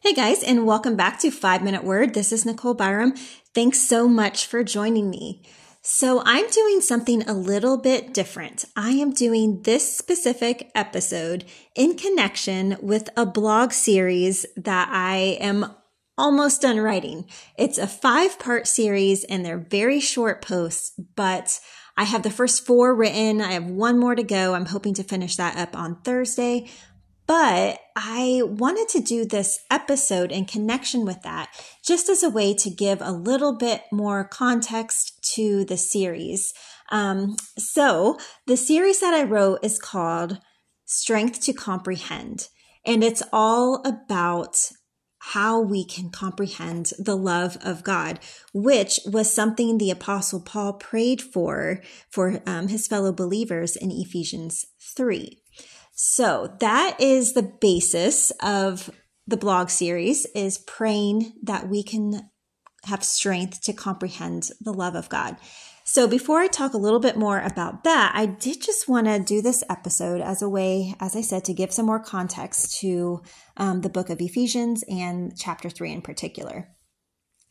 [0.00, 2.12] Hey guys, and welcome back to Five Minute Word.
[2.12, 3.14] This is Nicole Byram.
[3.54, 5.42] Thanks so much for joining me.
[5.80, 8.66] So I'm doing something a little bit different.
[8.76, 11.44] I am doing this specific episode
[11.74, 15.74] in connection with a blog series that I am
[16.18, 17.26] almost done writing.
[17.56, 21.60] It's a five part series and they're very short posts, but
[21.96, 23.40] I have the first four written.
[23.40, 24.54] I have one more to go.
[24.54, 26.68] I'm hoping to finish that up on Thursday.
[27.26, 31.48] But I wanted to do this episode in connection with that,
[31.82, 36.52] just as a way to give a little bit more context to the series.
[36.90, 40.38] Um, so the series that I wrote is called
[40.84, 42.48] Strength to Comprehend,
[42.84, 44.56] and it's all about
[45.18, 48.20] how we can comprehend the love of God,
[48.52, 54.66] which was something the apostle Paul prayed for, for um, his fellow believers in Ephesians
[54.94, 55.40] 3.
[55.94, 58.90] So that is the basis of
[59.26, 62.30] the blog series is praying that we can
[62.84, 65.36] have strength to comprehend the love of God.
[65.84, 69.20] So before I talk a little bit more about that, I did just want to
[69.20, 73.22] do this episode as a way, as I said, to give some more context to
[73.56, 76.68] um, the book of Ephesians and chapter three in particular.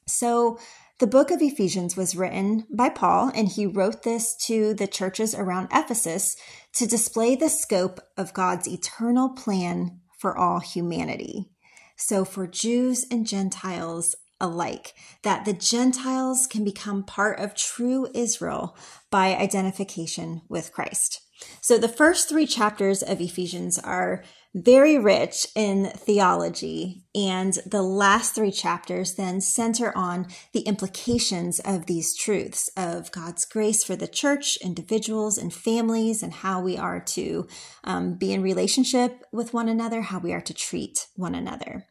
[0.08, 0.60] So
[1.00, 5.34] the book of Ephesians was written by Paul, and he wrote this to the churches
[5.34, 6.36] around Ephesus
[6.76, 11.50] to display the scope of God's eternal plan for all humanity.
[11.98, 18.78] So, for Jews and Gentiles alike, that the Gentiles can become part of true Israel
[19.10, 21.22] by identification with Christ.
[21.62, 27.04] So, the first three chapters of Ephesians are very rich in theology.
[27.16, 33.46] And the last three chapters then center on the implications of these truths of God's
[33.46, 37.48] grace for the church, individuals, and families, and how we are to
[37.84, 41.88] um, be in relationship with one another, how we are to treat one another.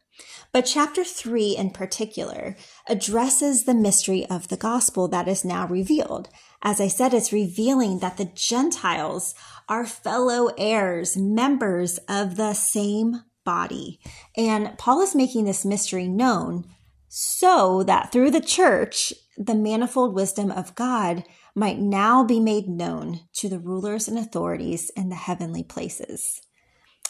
[0.51, 2.55] But chapter three in particular
[2.87, 6.29] addresses the mystery of the gospel that is now revealed.
[6.61, 9.33] As I said, it's revealing that the Gentiles
[9.67, 13.99] are fellow heirs, members of the same body.
[14.37, 16.65] And Paul is making this mystery known
[17.09, 21.23] so that through the church, the manifold wisdom of God
[21.55, 26.41] might now be made known to the rulers and authorities in the heavenly places.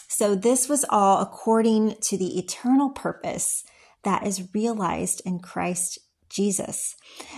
[0.08, 3.64] So this was all according to the eternal purpose
[4.02, 5.98] that is realized in Christ
[6.28, 6.96] Jesus.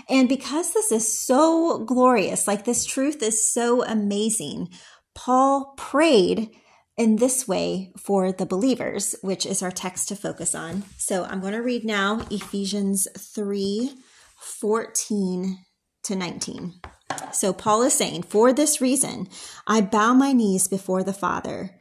[0.08, 4.68] And because this is so glorious, like this truth is so amazing,
[5.14, 6.50] Paul prayed
[6.96, 10.84] in this way for the believers, which is our text to focus on.
[10.96, 13.92] So I'm going to read now Ephesians 3
[14.38, 15.58] 14
[16.04, 16.74] to 19.
[17.32, 19.28] So Paul is saying, For this reason,
[19.66, 21.80] I bow my knees before the Father,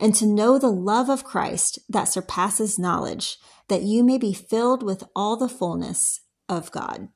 [0.00, 3.36] and to know the love of Christ that surpasses knowledge,
[3.68, 7.08] that you may be filled with all the fullness of God.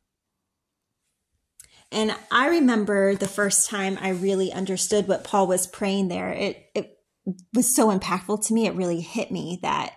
[1.90, 6.32] And I remember the first time I really understood what Paul was praying there.
[6.32, 6.98] It, it
[7.52, 8.66] was so impactful to me.
[8.66, 9.94] It really hit me that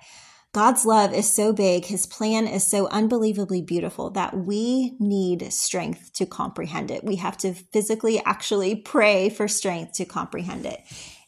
[0.56, 1.86] God's love is so big.
[1.86, 7.04] His plan is so unbelievably beautiful that we need strength to comprehend it.
[7.04, 10.80] We have to physically actually pray for strength to comprehend it.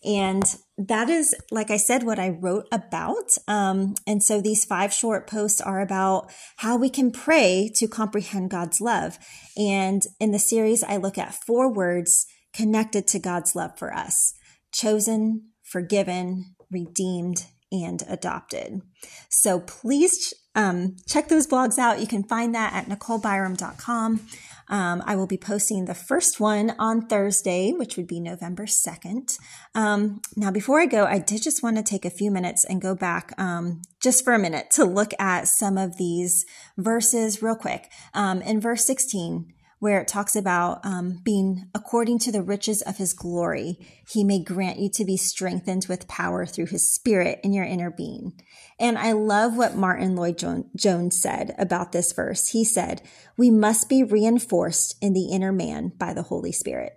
[0.08, 0.44] And
[0.78, 3.30] that is, like I said, what I wrote about.
[3.46, 8.50] Um, and so these five short posts are about how we can pray to comprehend
[8.50, 9.20] God's love.
[9.58, 14.34] And in the series, I look at four words connected to God's love for us
[14.72, 18.82] chosen, forgiven, redeemed, and adopted.
[19.30, 22.02] So please um, check those blogs out.
[22.02, 24.22] You can find that at nicolebyram.com.
[24.70, 29.38] Um, I will be posting the first one on Thursday, which would be November 2nd.
[29.76, 32.82] Um, now, before I go, I did just want to take a few minutes and
[32.82, 36.44] go back um, just for a minute to look at some of these
[36.78, 37.90] verses real quick.
[38.14, 42.98] Um, in verse 16, where it talks about um, being according to the riches of
[42.98, 43.78] his glory,
[44.10, 47.92] he may grant you to be strengthened with power through his spirit in your inner
[47.92, 48.34] being.
[48.80, 52.50] And I love what Martyn Lloyd-Jones said about this verse.
[52.50, 53.02] He said,
[53.38, 56.94] We must be reinforced in the inner man by the Holy Spirit.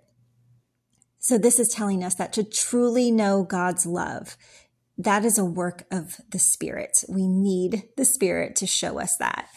[1.19, 4.37] So this is telling us that to truly know God's love,
[4.97, 7.03] that is a work of the Spirit.
[7.07, 9.47] We need the Spirit to show us that.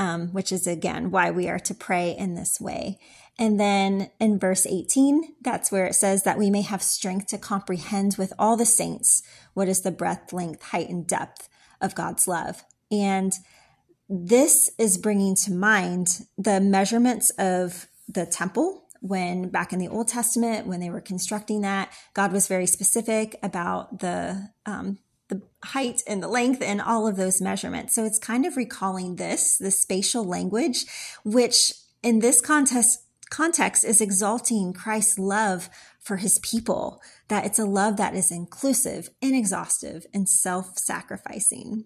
[0.00, 2.98] Um, which is again why we are to pray in this way.
[3.38, 7.38] And then in verse 18, that's where it says that we may have strength to
[7.38, 9.22] comprehend with all the saints
[9.54, 11.48] what is the breadth, length, height, and depth
[11.80, 12.64] of God's love.
[12.90, 13.34] And
[14.08, 20.08] this is bringing to mind the measurements of the temple when back in the Old
[20.08, 24.98] Testament, when they were constructing that, God was very specific about the um,
[25.30, 27.94] the height and the length and all of those measurements.
[27.94, 30.84] So it's kind of recalling this, the spatial language,
[31.24, 31.72] which
[32.02, 37.96] in this context context is exalting Christ's love for his people, that it's a love
[37.96, 41.84] that is inclusive, inexhaustive, and self sacrificing.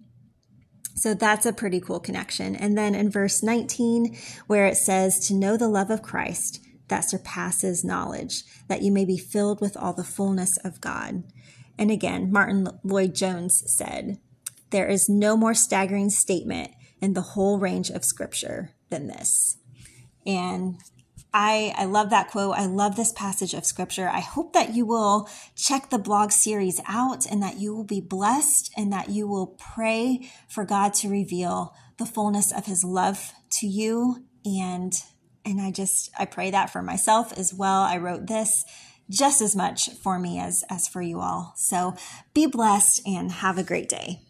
[0.96, 2.54] So that's a pretty cool connection.
[2.56, 4.16] And then in verse 19,
[4.46, 9.04] where it says, To know the love of Christ that surpasses knowledge, that you may
[9.04, 11.24] be filled with all the fullness of God.
[11.78, 14.18] And again, Martyn Lloyd-Jones said,
[14.70, 19.58] There is no more staggering statement in the whole range of scripture than this.
[20.26, 20.76] And
[21.36, 22.54] I, I love that quote.
[22.56, 24.08] I love this passage of scripture.
[24.08, 28.00] I hope that you will check the blog series out and that you will be
[28.00, 33.32] blessed and that you will pray for God to reveal the fullness of his love
[33.58, 34.24] to you.
[34.44, 34.92] And,
[35.44, 37.82] and I just, I pray that for myself as well.
[37.82, 38.64] I wrote this
[39.08, 41.52] just as much for me as, as for you all.
[41.56, 41.94] So
[42.32, 44.23] be blessed and have a great day.